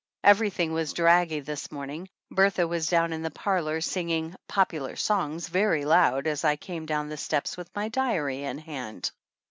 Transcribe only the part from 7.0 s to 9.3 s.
the steps with my diary in my hand.